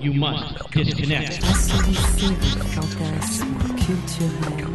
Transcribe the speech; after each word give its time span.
You 0.00 0.12
must 0.14 0.54
disconnect. 0.72 1.40
Assouvissez 1.44 2.34
vos 2.34 2.64
fantasmes 2.64 3.56
culturels. 3.76 4.66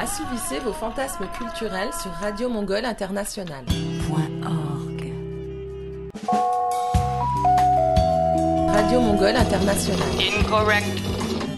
Assouvissez 0.00 0.58
vos 0.60 0.72
fantasmes 0.72 1.26
culturels 1.38 1.92
sur 2.02 2.10
Radio 2.20 2.48
Mongole 2.48 2.84
International. 2.84 3.64
Radio 8.68 9.00
Mongole 9.00 9.36
International. 9.36 9.98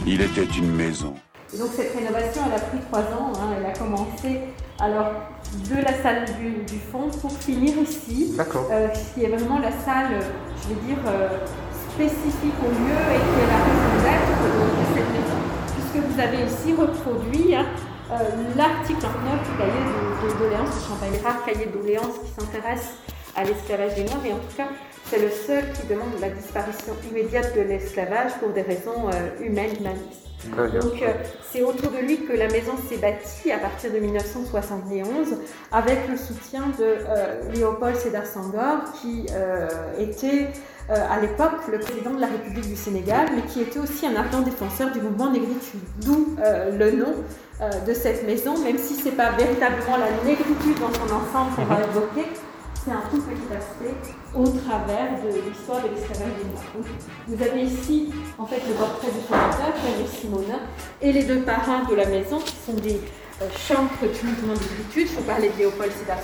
Il 0.06 0.20
était 0.20 0.44
une 0.56 0.70
maison. 0.72 1.14
Et 1.54 1.58
donc 1.58 1.68
cette 1.74 1.94
rénovation, 1.94 2.42
elle 2.46 2.54
a 2.54 2.60
pris 2.60 2.78
trois 2.90 3.00
ans. 3.00 3.32
hein. 3.36 3.54
Elle 3.58 3.66
a 3.66 3.72
commencé 3.72 4.40
alors 4.80 5.10
de 5.54 5.76
la 5.76 5.94
salle 6.02 6.24
du, 6.40 6.64
du 6.64 6.78
fond 6.92 7.08
pour 7.20 7.32
finir 7.32 7.74
ici, 7.78 8.36
euh, 8.38 8.88
qui 8.88 9.24
est 9.24 9.28
vraiment 9.28 9.58
la 9.58 9.72
salle, 9.72 10.20
je 10.62 10.68
vais 10.68 10.80
dire, 10.86 10.98
euh, 11.06 11.28
spécifique 11.94 12.54
au 12.62 12.68
lieu 12.68 13.00
et 13.14 13.18
qui 13.18 13.36
est 13.40 13.48
la 13.48 13.60
raison 13.64 13.92
d'être 14.04 14.38
de, 14.44 14.84
cette 14.94 15.10
maison. 15.10 15.40
Puisque 15.74 16.06
vous 16.06 16.20
avez 16.20 16.44
ici 16.44 16.74
reproduit 16.78 17.54
hein, 17.54 17.66
euh, 18.12 18.16
l'article 18.56 19.00
29 19.00 19.50
du 19.50 19.58
cahier 19.58 19.72
de, 19.72 20.28
de 20.28 20.38
doléances 20.38 20.74
de 20.76 20.86
Champagne, 20.86 21.12
les 21.12 21.20
rares 21.20 21.44
cahiers 21.44 21.66
de 21.66 21.78
doléances 21.78 22.18
qui 22.24 22.30
s'intéressent 22.38 22.94
à 23.34 23.44
l'esclavage 23.44 23.94
des 23.94 24.04
Noirs 24.04 24.26
et 24.26 24.32
en 24.32 24.38
tout 24.38 24.56
cas 24.56 24.68
c'est 25.06 25.20
le 25.22 25.30
seul 25.30 25.72
qui 25.72 25.86
demande 25.86 26.12
la 26.20 26.28
disparition 26.28 26.92
immédiate 27.10 27.56
de 27.56 27.62
l'esclavage 27.62 28.32
pour 28.40 28.50
des 28.50 28.62
raisons 28.62 29.08
humaines, 29.40 29.74
humanistes. 29.80 30.27
Donc 30.46 31.02
euh, 31.02 31.12
c'est 31.50 31.62
autour 31.62 31.90
de 31.90 31.98
lui 31.98 32.24
que 32.24 32.32
la 32.32 32.46
maison 32.46 32.72
s'est 32.88 32.98
bâtie 32.98 33.50
à 33.50 33.58
partir 33.58 33.92
de 33.92 33.98
1971 33.98 35.36
avec 35.72 36.08
le 36.08 36.16
soutien 36.16 36.62
de 36.78 36.84
euh, 36.84 37.52
Léopold 37.52 37.96
Sédar 37.96 38.24
Senghor 38.24 38.92
qui 39.00 39.26
euh, 39.32 39.68
était 39.98 40.48
à 40.88 41.20
l'époque 41.20 41.68
le 41.70 41.78
président 41.78 42.12
de 42.12 42.20
la 42.20 42.28
République 42.28 42.66
du 42.66 42.76
Sénégal 42.76 43.26
mais 43.34 43.42
qui 43.42 43.60
était 43.60 43.78
aussi 43.78 44.06
un 44.06 44.16
ardent 44.16 44.40
défenseur 44.40 44.90
du 44.90 45.02
mouvement 45.02 45.30
négritude. 45.30 45.80
D'où 46.00 46.34
le 46.40 46.90
nom 46.92 47.14
de 47.86 47.92
cette 47.92 48.24
maison 48.24 48.56
même 48.56 48.78
si 48.78 48.94
c'est 48.94 49.10
pas 49.10 49.32
véritablement 49.32 49.98
la 49.98 50.10
négritude 50.26 50.80
dans 50.80 50.90
son 50.94 51.14
ensemble 51.14 51.54
qu'on 51.56 51.64
va 51.66 51.80
évoquer 51.82 52.24
c'est 52.88 52.94
un 52.94 53.10
tout 53.10 53.20
petit 53.22 53.54
aspect 53.54 53.94
au 54.34 54.44
travers 54.44 55.22
de 55.22 55.28
l'histoire 55.28 55.82
de 55.82 55.88
l'esclavage 55.88 56.32
des 56.38 56.48
Noirs. 56.48 56.88
Vous 57.26 57.42
avez 57.42 57.62
ici 57.62 58.10
en 58.38 58.46
fait 58.46 58.62
le 58.66 58.74
portrait 58.74 59.08
du 59.08 59.20
fondateur, 59.26 59.74
René 59.84 60.06
Simonin, 60.08 60.60
et 61.02 61.12
les 61.12 61.24
deux 61.24 61.42
parrains 61.42 61.84
de 61.84 61.94
la 61.94 62.06
maison 62.06 62.38
qui 62.38 62.56
sont 62.56 62.74
des 62.74 63.00
euh, 63.42 63.48
chantres 63.56 64.00
du 64.00 64.26
mouvement 64.26 64.54
d'écriture. 64.54 65.06
Je 65.06 65.18
faut 65.18 65.22
parler 65.22 65.50
de 65.50 65.58
Léopold 65.58 65.92
Sédar. 65.92 66.18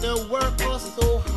The 0.00 0.26
work 0.30 0.54
was 0.68 0.94
so 0.94 1.18
hard. 1.18 1.35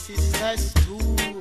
Sisters 0.00 0.72
too. 0.72 1.39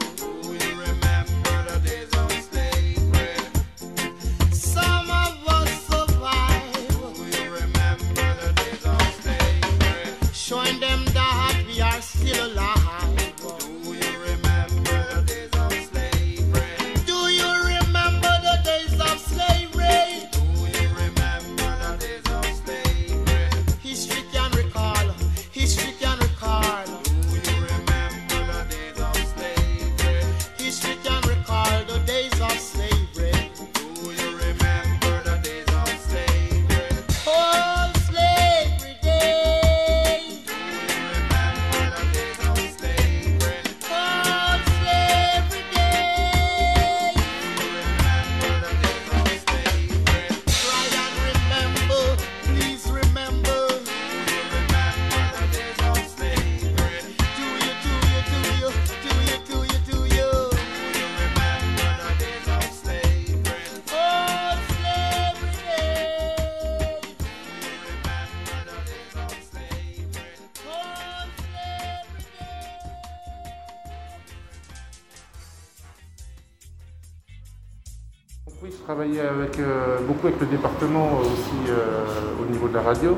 Oui, 78.63 78.69
je 78.71 78.83
travaillais 78.83 79.21
avec, 79.21 79.57
euh, 79.59 79.99
beaucoup 80.07 80.27
avec 80.27 80.39
le 80.39 80.47
département 80.47 81.05
euh, 81.05 81.21
aussi 81.25 81.69
euh, 81.69 82.05
au 82.41 82.51
niveau 82.51 82.67
de 82.67 82.73
la 82.73 82.81
radio. 82.81 83.17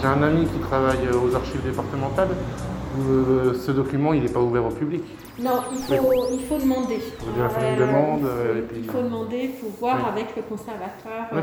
J'ai 0.00 0.06
un 0.08 0.22
ami 0.22 0.46
qui 0.46 0.58
travaille 0.58 1.08
aux 1.10 1.34
archives 1.34 1.62
départementales. 1.62 2.30
Euh, 3.08 3.54
ce 3.54 3.70
document, 3.70 4.12
il 4.12 4.22
n'est 4.22 4.28
pas 4.28 4.40
ouvert 4.40 4.66
au 4.66 4.70
public. 4.70 5.02
Non, 5.38 5.60
il 5.72 5.78
faut, 5.96 6.12
il 6.32 6.40
faut 6.44 6.58
demander. 6.58 6.98
faut 7.18 7.30
bien 7.34 7.48
faire 7.48 7.72
une 7.72 7.78
demande, 7.78 8.20
et 8.58 8.60
puis- 8.62 8.80
il 8.84 8.90
faut 8.90 9.00
demander, 9.02 9.50
il 9.54 9.60
faut 9.60 9.72
voir 9.80 9.96
Oui. 9.98 10.08
avec 10.12 10.36
le 10.36 10.42
conservateur. 10.42 11.26
Oui. 11.32 11.40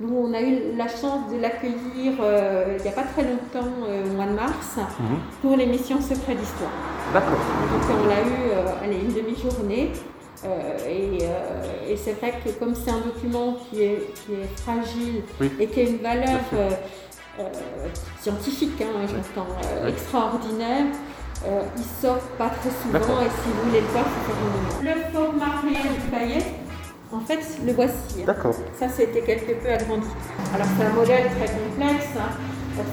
nous, 0.00 0.14
on 0.16 0.32
a 0.34 0.40
eu 0.40 0.76
la 0.76 0.86
chance 0.88 1.32
de 1.32 1.40
l'accueillir 1.40 2.12
euh, 2.20 2.76
il 2.78 2.82
n'y 2.82 2.88
a 2.88 2.92
pas 2.92 3.02
très 3.04 3.22
longtemps, 3.22 3.68
euh, 3.88 4.04
au 4.10 4.14
mois 4.16 4.26
de 4.26 4.32
mars, 4.34 4.76
Mhm. 4.76 5.18
pour 5.42 5.56
l'émission 5.56 6.00
Secret 6.00 6.34
d'Histoire. 6.34 6.70
D'accord. 7.14 7.38
Donc 7.72 7.82
on 8.04 8.06
l'a 8.08 8.20
eu 8.20 8.50
euh, 8.52 8.84
allez, 8.84 8.96
une 9.00 9.12
demi-journée. 9.14 9.90
Euh, 10.44 10.88
et 10.88 11.18
euh, 11.22 11.90
et 11.92 11.96
c'est 11.96 12.12
vrai 12.12 12.34
que 12.44 12.50
comme 12.50 12.74
c'est 12.74 12.90
un 12.90 13.00
document 13.00 13.56
qui 13.68 13.82
est, 13.82 14.12
qui 14.14 14.32
est 14.34 14.60
fragile 14.62 15.22
Oui. 15.40 15.50
et 15.58 15.66
qui 15.66 15.80
a 15.80 15.82
une 15.84 15.98
valeur 15.98 16.40
euh, 16.54 16.70
scientifique, 18.20 18.80
hein, 18.80 19.06
j'entends, 19.06 19.48
Oui. 19.84 19.90
extraordinaire, 19.90 20.86
euh, 21.46 21.62
il 21.76 21.84
sort 22.02 22.18
pas 22.36 22.50
très 22.50 22.70
souvent 22.82 23.20
et 23.22 23.28
si 23.28 23.48
vous 23.54 23.68
voulez 23.68 23.80
le 23.80 23.86
voir, 23.88 24.04
c'est. 24.26 24.84
Le 24.84 25.12
format 25.12 25.60
réel 25.62 25.94
du 25.94 26.10
cahier, 26.10 26.42
en 27.12 27.20
fait, 27.20 27.40
le 27.64 27.72
voici. 27.72 28.20
hein. 28.20 28.24
D'accord. 28.26 28.54
Ça, 28.78 28.88
c'était 28.88 29.22
quelque 29.22 29.52
peu 29.62 29.68
agrandi. 29.70 30.06
Alors, 30.54 30.66
c'est 30.78 30.84
un 30.84 30.90
modèle 30.94 31.26
très 31.36 31.48
complexe. 31.58 32.08
hein. 32.16 32.32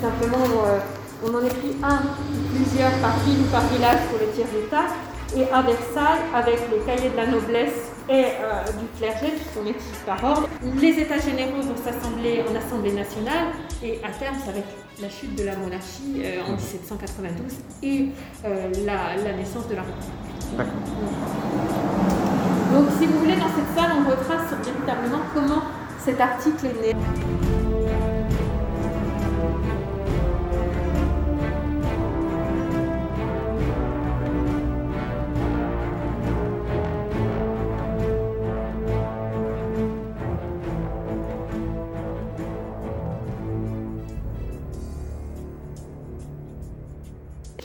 Simplement, 0.02 0.46
euh, 0.66 0.80
on 1.24 1.34
en 1.36 1.46
écrit 1.46 1.76
un 1.84 2.02
ou 2.02 2.56
plusieurs 2.56 2.92
par 3.02 3.18
ville 3.20 3.40
ou 3.42 3.52
par 3.52 3.62
village 3.68 4.00
pour 4.10 4.20
le 4.20 4.32
tiers 4.34 4.48
d'État. 4.48 4.86
Et 5.36 5.44
à 5.52 5.62
Versailles, 5.62 6.24
avec 6.34 6.60
les 6.72 6.80
cahiers 6.86 7.10
de 7.10 7.18
la 7.18 7.28
noblesse 7.28 7.92
et 8.08 8.14
euh, 8.14 8.64
du 8.80 8.86
clergé, 8.98 9.34
qui 9.36 9.54
sont 9.54 9.66
écrits 9.66 10.06
par 10.06 10.24
ordre, 10.24 10.48
les 10.80 10.92
États 11.00 11.20
généraux 11.20 11.62
vont 11.62 11.76
s'assembler 11.76 12.44
en 12.50 12.56
Assemblée 12.56 12.94
nationale. 12.94 13.48
Et 13.84 14.00
à 14.04 14.10
terme, 14.18 14.38
ça 14.46 14.52
va 14.52 14.60
être 14.60 15.02
la 15.02 15.10
chute 15.10 15.36
de 15.36 15.44
la 15.44 15.58
monarchie 15.58 16.22
euh, 16.24 16.42
en 16.48 16.54
1792 16.54 17.58
et 17.84 18.08
euh, 18.46 18.72
la, 18.86 19.22
la 19.22 19.34
naissance 19.34 19.68
de 19.68 19.76
la 19.76 19.82
République. 19.82 20.58
D'accord. 20.58 20.74
Donc, 22.74 22.88
si 22.98 23.06
vous 23.06 23.20
voulez, 23.20 23.36
dans 23.36 23.52
cette 23.56 23.76
salle, 23.76 23.92
on 24.00 24.10
retrace 24.10 24.54
véritablement 24.64 25.20
comment 25.34 25.64
cet 26.00 26.22
article 26.22 26.68
est 26.68 26.94
né. 26.94 27.55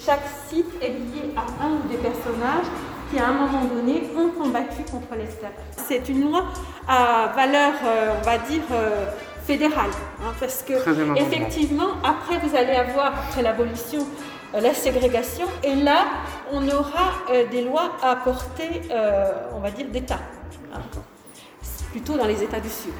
Chaque 0.05 0.23
site 0.49 0.67
est 0.82 0.88
lié 0.88 1.35
à 1.37 1.64
un 1.64 1.73
ou 1.73 1.88
des 1.88 1.97
personnages 1.99 2.67
qui, 3.11 3.19
à 3.19 3.29
un 3.29 3.32
moment 3.32 3.64
donné, 3.64 4.02
ont 4.17 4.31
combattu 4.31 4.82
contre 4.91 5.14
l'esclavage. 5.17 5.58
C'est 5.76 6.08
une 6.08 6.23
loi 6.31 6.44
à 6.88 7.32
valeur, 7.35 7.73
euh, 7.85 8.12
on 8.20 8.25
va 8.25 8.38
dire, 8.38 8.62
euh, 8.73 9.06
fédérale. 9.44 9.91
hein, 10.23 10.32
parce 10.38 10.62
que, 10.62 10.75
effectivement, 11.17 11.91
après, 12.05 12.38
vous 12.38 12.55
allez 12.56 12.73
avoir, 12.73 13.06
après 13.08 13.43
l'abolition, 13.43 14.06
euh, 14.55 14.61
la 14.61 14.73
ségrégation. 14.75 15.47
Et 15.64 15.75
là, 15.75 16.05
on 16.53 16.67
aura 16.69 17.12
des 17.50 17.62
lois 17.62 17.93
à 18.03 18.17
portée, 18.17 18.82
on 19.55 19.61
va 19.61 19.70
dire, 19.70 19.87
d'État. 19.88 20.20
hein. 20.75 20.81
Plutôt 21.91 22.17
dans 22.17 22.26
les 22.26 22.41
États 22.43 22.61
du 22.61 22.69
Sud. 22.70 22.93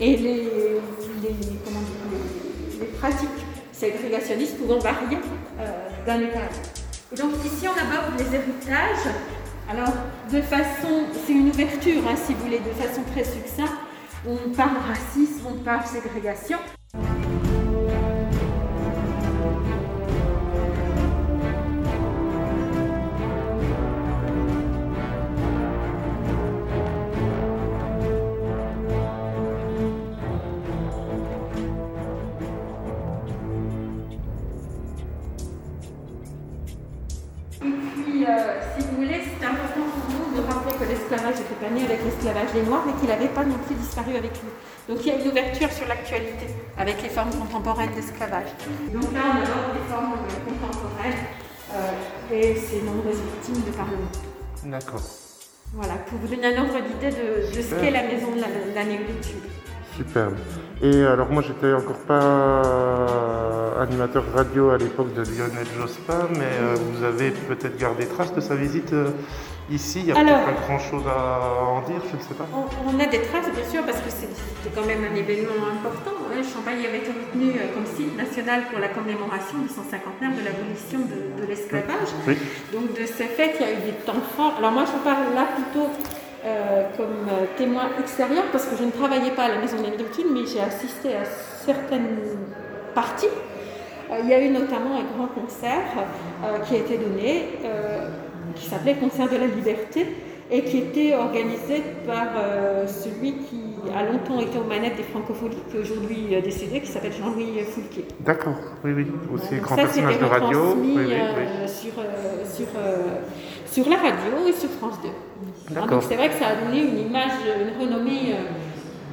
Et 0.00 0.16
les, 0.16 0.34
les, 0.34 1.34
comment 1.64 1.80
dire, 1.80 2.04
les- 2.10 2.78
les 2.80 2.86
pratiques 2.86 3.28
ségrégationnistes 3.78 4.58
pouvant 4.58 4.78
varier 4.78 5.18
euh, 5.60 5.88
d'un 6.06 6.20
État 6.20 6.48
donc 7.14 7.32
ici, 7.44 7.68
on 7.68 7.70
aborde 7.70 8.18
les 8.18 8.34
héritages. 8.34 9.14
Alors, 9.70 9.92
de 10.32 10.42
façon, 10.42 11.04
c'est 11.24 11.32
une 11.32 11.50
ouverture, 11.50 12.02
hein, 12.08 12.16
si 12.16 12.34
vous 12.34 12.44
voulez, 12.44 12.58
de 12.58 12.70
façon 12.70 13.02
très 13.12 13.22
succincte. 13.22 13.72
On 14.26 14.50
parle 14.50 14.76
racisme, 14.88 15.46
on 15.46 15.62
parle 15.62 15.86
ségrégation. 15.86 16.58
N'était 41.46 41.60
pas 41.62 41.70
né 41.70 41.84
avec 41.84 42.02
l'esclavage 42.04 42.52
des 42.52 42.62
Noirs, 42.62 42.82
mais 42.86 42.92
qu'il 42.98 43.08
n'avait 43.08 43.28
pas 43.28 43.44
non 43.44 43.58
plus 43.66 43.74
disparu 43.76 44.16
avec 44.16 44.32
lui. 44.42 44.50
Donc 44.88 44.98
il 45.02 45.06
y 45.06 45.10
a 45.10 45.20
une 45.20 45.28
ouverture 45.30 45.70
sur 45.70 45.86
l'actualité 45.86 46.46
avec 46.78 47.02
les 47.02 47.08
formes 47.08 47.30
contemporaines 47.30 47.94
d'esclavage. 47.94 48.50
Donc 48.92 49.12
là, 49.14 49.22
on 49.30 49.42
aborde 49.42 49.72
des 49.78 49.86
formes 49.90 50.12
euh, 50.14 50.50
contemporaines 50.50 51.22
euh, 51.74 52.34
et 52.34 52.56
ses 52.56 52.82
nombreuses 52.82 53.22
victimes 53.22 53.62
de 53.64 53.70
par 53.76 53.86
le 53.86 53.96
monde. 53.96 54.16
D'accord. 54.64 55.02
Voilà, 55.74 55.94
pour 56.06 56.18
vous 56.18 56.28
donner 56.28 56.56
un 56.56 56.62
ordre 56.62 56.78
d'idée 56.80 57.10
de, 57.10 57.56
de 57.56 57.62
ce 57.62 57.74
qu'est 57.74 57.90
la 57.90 58.04
maison 58.04 58.32
de 58.34 58.40
la, 58.40 58.46
de 58.46 58.74
la 58.74 58.84
négritude. 58.84 59.42
Superbe. 59.96 60.36
Et 60.82 61.04
alors 61.04 61.30
moi 61.30 61.42
j'étais 61.42 61.72
encore 61.72 61.98
pas 62.06 62.60
animateur 63.80 64.24
radio 64.34 64.70
à 64.70 64.78
l'époque 64.78 65.14
de 65.14 65.22
Lionel 65.22 65.66
Jospin, 65.78 66.28
mais 66.32 66.44
euh, 66.60 66.74
vous 66.74 67.02
avez 67.02 67.30
peut-être 67.30 67.78
gardé 67.78 68.06
trace 68.06 68.34
de 68.34 68.40
sa 68.40 68.54
visite 68.54 68.92
euh, 68.92 69.10
ici. 69.70 70.00
Il 70.00 70.04
n'y 70.06 70.12
a 70.12 70.14
pas 70.38 70.52
grand 70.66 70.78
chose 70.78 71.02
à 71.06 71.64
en 71.64 71.80
dire, 71.82 72.00
je 72.10 72.16
ne 72.16 72.22
sais 72.22 72.34
pas. 72.34 72.46
On, 72.54 72.64
on 72.90 73.00
a 73.00 73.06
des 73.06 73.20
traces, 73.22 73.50
bien 73.52 73.64
sûr, 73.70 73.82
parce 73.84 73.98
que 73.98 74.10
c'est- 74.10 74.28
c'était 74.62 74.74
quand 74.74 74.86
même 74.86 75.02
un 75.10 75.14
événement 75.14 75.66
important. 75.72 76.12
hein. 76.30 76.42
Champagne 76.42 76.78
avait 76.86 76.98
été 76.98 77.10
retenu 77.10 77.50
euh, 77.58 77.72
comme 77.74 77.86
site 77.86 78.16
national 78.16 78.62
pour 78.70 78.78
la 78.78 78.88
commémoration 78.88 79.58
du 79.58 79.68
150e 79.68 80.34
de 80.38 80.44
l'abolition 80.44 81.00
de, 81.00 81.40
de 81.42 81.46
l'esclavage. 81.48 82.10
Oui. 82.28 82.36
Donc, 82.72 82.92
de 82.92 83.06
ce 83.06 83.22
fait, 83.24 83.54
il 83.58 83.66
y 83.66 83.68
a 83.68 83.72
eu 83.72 83.82
des 83.90 83.96
temps 84.04 84.22
forts. 84.36 84.54
Alors, 84.58 84.72
moi, 84.72 84.84
je 84.84 84.98
parle 85.02 85.34
là 85.34 85.46
plutôt 85.56 85.88
euh, 86.44 86.84
comme 86.96 87.26
euh, 87.28 87.46
témoin 87.58 87.88
extérieur, 87.98 88.44
parce 88.52 88.66
que 88.66 88.76
je 88.76 88.84
ne 88.84 88.90
travaillais 88.92 89.32
pas 89.32 89.44
à 89.44 89.48
la 89.48 89.58
Maison 89.58 89.78
l'Agriculture, 89.82 90.26
mais 90.32 90.46
j'ai 90.46 90.60
assisté 90.60 91.14
à 91.16 91.24
certaines 91.24 92.18
parties. 92.94 93.26
Euh, 94.10 94.18
il 94.22 94.28
y 94.28 94.34
a 94.34 94.40
eu 94.40 94.50
notamment 94.50 94.94
un 94.94 95.04
grand 95.16 95.26
concert 95.26 95.82
euh, 96.44 96.58
qui 96.60 96.76
a 96.76 96.78
été 96.78 96.98
donné, 96.98 97.48
qui 98.56 98.66
s'appelait 98.68 98.94
Concert 98.94 99.28
de 99.30 99.36
la 99.36 99.46
Liberté, 99.46 100.06
et 100.50 100.62
qui 100.62 100.78
était 100.78 101.14
organisé 101.14 101.82
par 102.06 102.28
euh, 102.36 102.86
celui 102.86 103.32
qui 103.32 103.60
a 103.94 104.04
longtemps 104.04 104.40
été 104.40 104.58
aux 104.58 104.64
manettes 104.64 104.96
des 104.96 105.02
francophonies, 105.02 105.56
qui 105.70 105.76
est 105.76 105.80
aujourd'hui 105.80 106.26
euh, 106.32 106.40
décédé, 106.40 106.80
qui 106.80 106.86
s'appelle 106.86 107.12
Jean-Louis 107.12 107.60
Foulquier. 107.64 108.04
D'accord, 108.20 108.54
oui, 108.84 108.92
oui. 108.94 109.06
Aussi 109.34 109.56
Donc 109.56 109.62
grand 109.62 109.76
ça, 109.76 109.82
personnage 109.82 110.18
de 110.18 110.24
radio. 110.24 110.76
Oui, 110.76 110.94
oui, 110.96 111.06
euh, 111.12 111.62
oui. 111.62 111.68
sur, 111.68 111.98
euh, 111.98 112.44
sur, 112.44 112.66
euh, 112.76 113.20
sur 113.70 113.88
la 113.88 113.96
radio 113.96 114.46
et 114.48 114.52
sur 114.52 114.70
France 114.70 114.98
2. 115.02 115.08
Alors, 115.08 115.84
D'accord. 115.84 116.00
donc 116.00 116.08
c'est 116.08 116.16
vrai 116.16 116.28
que 116.28 116.34
ça 116.36 116.46
a 116.48 116.64
donné 116.64 116.82
une 116.82 116.98
image, 116.98 117.32
une 117.60 117.82
renommée 117.82 118.34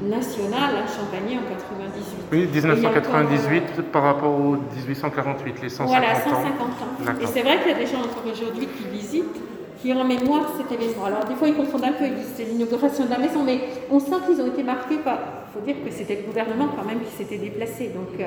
nationale 0.03 0.75
à 0.83 0.87
Champagny 0.87 1.37
en 1.37 1.47
98. 1.49 2.27
Oui, 2.31 2.39
Et 2.39 2.43
il 2.43 2.55
y 2.55 2.57
a 2.59 2.73
encore, 2.73 2.75
1998 2.75 3.91
par 3.91 4.03
rapport 4.03 4.31
au 4.33 4.55
1848, 4.75 5.61
les 5.61 5.69
150 5.69 5.87
Voilà, 5.87 6.13
ans. 6.13 6.19
150 6.23 7.15
ans. 7.15 7.21
Et 7.21 7.25
c'est 7.27 7.41
vrai 7.41 7.59
qu'il 7.59 7.71
y 7.71 7.75
a 7.75 7.77
des 7.77 7.85
gens 7.87 7.99
encore 7.99 8.23
aujourd'hui 8.31 8.67
qui 8.67 8.83
visitent, 8.91 9.39
qui 9.79 9.91
ont 9.93 9.99
en 10.01 10.03
mémoire 10.05 10.43
cet 10.57 10.71
événement. 10.71 11.05
Alors 11.05 11.25
des 11.25 11.35
fois 11.35 11.47
ils 11.47 11.55
confondent 11.55 11.85
un 11.85 11.93
peu, 11.93 12.05
c'est 12.35 12.43
l'inauguration 12.43 13.05
de 13.05 13.09
la 13.09 13.17
maison, 13.19 13.43
mais 13.43 13.59
on 13.91 13.99
sent 13.99 14.15
qu'ils 14.27 14.41
ont 14.41 14.47
été 14.47 14.63
marqués 14.63 14.97
par. 14.97 15.17
Il 15.55 15.59
faut 15.59 15.65
dire 15.65 15.75
que 15.85 15.91
c'était 15.91 16.15
le 16.15 16.23
gouvernement 16.23 16.67
quand 16.75 16.83
même 16.87 16.99
qui 17.01 17.11
s'était 17.11 17.37
déplacé, 17.37 17.89
donc 17.89 18.19
euh, 18.19 18.23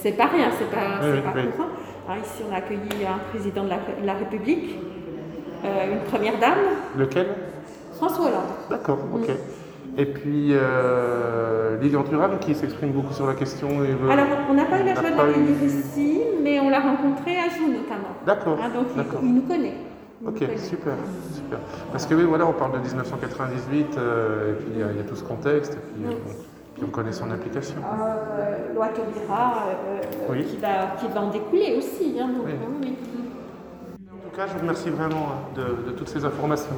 c'est 0.00 0.12
pas 0.12 0.26
rien, 0.26 0.46
c'est 0.58 0.70
pas, 0.70 0.98
Oui, 1.02 1.20
pas 1.20 1.32
oui. 1.36 1.50
courant. 1.54 1.68
Alors, 2.08 2.24
ici 2.24 2.42
on 2.48 2.54
a 2.54 2.56
accueilli 2.58 2.80
un 3.06 3.18
président 3.30 3.64
de 3.64 3.68
la, 3.68 3.76
de 3.76 4.06
la 4.06 4.14
République, 4.14 4.76
euh, 5.64 5.92
une 5.92 6.10
première 6.10 6.38
dame, 6.38 6.58
Lequel? 6.96 7.26
François 7.96 8.26
Hollande. 8.26 8.52
D'accord, 8.70 8.98
ok. 9.14 9.28
Et 9.96 10.06
puis 10.06 10.48
euh, 10.52 11.76
Lilian 11.80 12.02
Thuram 12.02 12.38
qui 12.40 12.54
s'exprime 12.54 12.90
beaucoup 12.92 13.12
sur 13.12 13.26
la 13.26 13.34
question. 13.34 13.68
et 13.84 13.90
Alors 14.12 14.26
on 14.50 14.54
n'a 14.54 14.64
pas 14.64 14.80
eu 14.80 14.84
la 14.84 14.94
joie 14.94 15.10
de 15.10 15.16
l'accueillir 15.16 15.62
ici, 15.64 16.20
mais 16.42 16.58
on 16.60 16.68
l'a 16.68 16.80
rencontré 16.80 17.36
à 17.38 17.48
Joux 17.48 17.68
notamment. 17.68 18.08
D'accord, 18.26 18.58
Ah, 18.62 18.68
donc 18.70 18.86
il- 19.22 19.34
nous 19.34 19.42
connaît. 19.42 19.74
Il 20.20 20.26
nous 20.26 20.32
Ok, 20.32 20.38
connaît. 20.40 20.56
super, 20.58 20.94
super. 21.32 21.58
Parce 21.92 22.06
que 22.06 22.14
oui, 22.14 22.24
voilà, 22.24 22.46
on 22.46 22.52
parle 22.52 22.72
de 22.72 22.78
1998, 22.78 23.96
euh, 23.98 24.50
et 24.50 24.54
puis 24.54 24.66
il 24.74 24.80
y, 24.80 24.82
a- 24.82 24.90
il 24.90 24.96
y 24.96 25.00
a 25.00 25.04
tout 25.04 25.16
ce 25.16 25.22
contexte, 25.24 25.74
et 25.74 25.76
puis, 25.76 26.04
euh, 26.06 26.16
puis 26.74 26.82
on 26.86 26.90
connaît 26.90 27.12
son 27.12 27.30
implication. 27.30 27.76
Euh, 27.78 28.74
loi 28.74 28.88
Taubira, 28.88 29.64
Oui. 30.28 30.44
qui, 30.44 30.56
va, 30.56 30.96
qui 30.98 31.06
va 31.06 31.20
en 31.20 31.30
découler 31.30 31.76
aussi. 31.78 32.16
hein, 32.20 32.28
donc, 32.36 32.46
Oui. 32.46 32.52
oui. 32.82 32.96
En 34.10 34.30
tout 34.30 34.36
cas, 34.36 34.46
je 34.48 34.54
vous 34.54 34.60
remercie 34.60 34.90
vraiment 34.90 35.28
hein, 35.30 35.54
de, 35.54 35.90
de 35.92 35.96
toutes 35.96 36.08
ces 36.08 36.24
informations. 36.24 36.74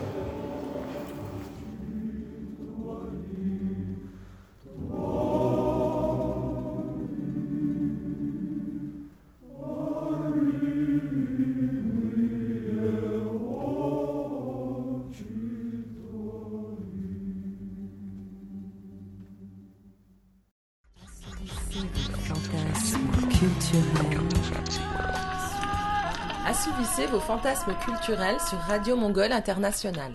Assouvissez 26.77 27.07
vos 27.07 27.21
fantasmes 27.21 27.75
culturels 27.85 28.39
sur 28.41 28.59
Radio 28.59 28.97
Mongol 28.97 29.33
International. 29.33 30.11